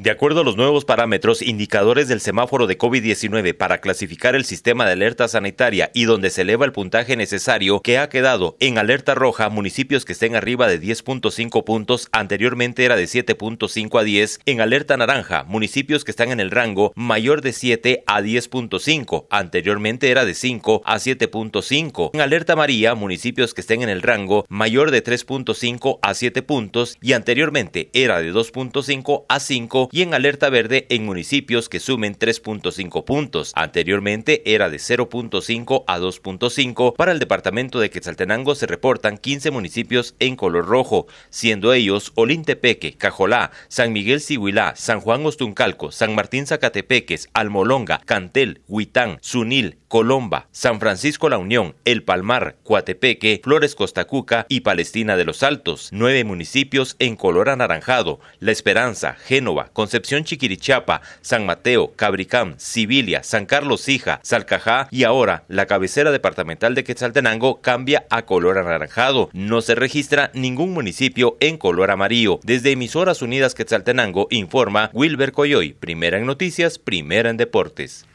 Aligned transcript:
De 0.00 0.12
acuerdo 0.12 0.42
a 0.42 0.44
los 0.44 0.56
nuevos 0.56 0.84
parámetros 0.84 1.42
indicadores 1.42 2.06
del 2.06 2.20
semáforo 2.20 2.68
de 2.68 2.78
COVID-19 2.78 3.56
para 3.56 3.80
clasificar 3.80 4.36
el 4.36 4.44
sistema 4.44 4.86
de 4.86 4.92
alerta 4.92 5.26
sanitaria 5.26 5.90
y 5.92 6.04
donde 6.04 6.30
se 6.30 6.42
eleva 6.42 6.64
el 6.64 6.70
puntaje 6.70 7.16
necesario 7.16 7.80
que 7.80 7.98
ha 7.98 8.08
quedado 8.08 8.56
en 8.60 8.78
alerta 8.78 9.16
roja 9.16 9.48
municipios 9.48 10.04
que 10.04 10.12
estén 10.12 10.36
arriba 10.36 10.68
de 10.68 10.80
10.5 10.80 11.64
puntos, 11.64 12.08
anteriormente 12.12 12.84
era 12.84 12.94
de 12.94 13.06
7.5 13.06 13.98
a 13.98 14.04
10, 14.04 14.38
en 14.46 14.60
alerta 14.60 14.96
naranja 14.96 15.42
municipios 15.42 16.04
que 16.04 16.12
están 16.12 16.30
en 16.30 16.38
el 16.38 16.52
rango 16.52 16.92
mayor 16.94 17.40
de 17.40 17.52
7 17.52 18.04
a 18.06 18.20
10.5, 18.20 19.26
anteriormente 19.30 20.12
era 20.12 20.24
de 20.24 20.34
5 20.34 20.82
a 20.84 20.94
7.5, 20.98 22.10
en 22.14 22.20
alerta 22.20 22.52
amarilla 22.52 22.94
municipios 22.94 23.52
que 23.52 23.62
estén 23.62 23.82
en 23.82 23.88
el 23.88 24.02
rango 24.02 24.46
mayor 24.48 24.92
de 24.92 25.02
3.5 25.02 25.98
a 26.02 26.14
7 26.14 26.42
puntos 26.42 26.96
y 27.02 27.14
anteriormente 27.14 27.90
era 27.94 28.22
de 28.22 28.32
2.5 28.32 29.24
a 29.28 29.40
5 29.40 29.87
y 29.92 30.02
en 30.02 30.14
alerta 30.14 30.50
verde 30.50 30.86
en 30.90 31.04
municipios 31.04 31.68
que 31.68 31.80
sumen 31.80 32.16
3.5 32.16 33.04
puntos. 33.04 33.52
Anteriormente 33.54 34.54
era 34.54 34.70
de 34.70 34.78
0.5 34.78 35.84
a 35.86 35.98
2.5. 35.98 36.96
Para 36.96 37.12
el 37.12 37.18
departamento 37.18 37.80
de 37.80 37.90
Quetzaltenango 37.90 38.54
se 38.54 38.66
reportan 38.66 39.18
15 39.18 39.50
municipios 39.50 40.14
en 40.18 40.36
color 40.36 40.66
rojo, 40.66 41.06
siendo 41.30 41.72
ellos 41.72 42.12
Olintepeque, 42.14 42.94
Cajolá, 42.94 43.50
San 43.68 43.92
Miguel 43.92 44.20
Sihuilá, 44.20 44.74
San 44.76 45.00
Juan 45.00 45.24
Ostuncalco, 45.26 45.92
San 45.92 46.14
Martín 46.14 46.46
Zacatepeques, 46.46 47.28
Almolonga, 47.32 48.00
Cantel, 48.04 48.62
Huitán, 48.68 49.18
Sunil, 49.20 49.78
Colomba, 49.88 50.48
San 50.52 50.80
Francisco 50.80 51.30
La 51.30 51.38
Unión, 51.38 51.74
El 51.86 52.02
Palmar, 52.02 52.56
Coatepeque, 52.62 53.40
Flores 53.42 53.74
Costacuca 53.74 54.44
y 54.50 54.60
Palestina 54.60 55.16
de 55.16 55.24
los 55.24 55.42
Altos. 55.42 55.88
Nueve 55.92 56.24
municipios 56.24 56.94
en 56.98 57.16
color 57.16 57.48
anaranjado, 57.48 58.20
La 58.38 58.52
Esperanza, 58.52 59.14
Génova, 59.14 59.70
Concepción 59.72 60.24
Chiquirichapa, 60.24 61.00
San 61.22 61.46
Mateo, 61.46 61.92
Cabricam, 61.96 62.54
Sibilia, 62.58 63.22
San 63.22 63.46
Carlos 63.46 63.88
Hija, 63.88 64.20
Salcajá 64.22 64.88
y 64.90 65.04
ahora 65.04 65.44
la 65.48 65.64
cabecera 65.64 66.10
departamental 66.10 66.74
de 66.74 66.84
Quetzaltenango 66.84 67.62
cambia 67.62 68.04
a 68.10 68.26
color 68.26 68.58
anaranjado. 68.58 69.30
No 69.32 69.62
se 69.62 69.74
registra 69.74 70.30
ningún 70.34 70.74
municipio 70.74 71.38
en 71.40 71.56
color 71.56 71.90
amarillo. 71.90 72.40
Desde 72.42 72.72
Emisoras 72.72 73.22
Unidas 73.22 73.54
Quetzaltenango 73.54 74.28
informa 74.30 74.90
Wilber 74.92 75.32
Coyoy, 75.32 75.72
primera 75.72 76.18
en 76.18 76.26
noticias, 76.26 76.78
primera 76.78 77.30
en 77.30 77.38
deportes. 77.38 78.07